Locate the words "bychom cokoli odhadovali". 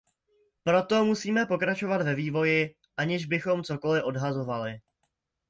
3.25-4.79